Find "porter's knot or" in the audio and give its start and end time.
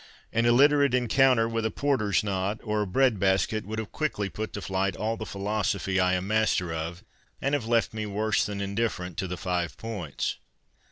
1.69-2.81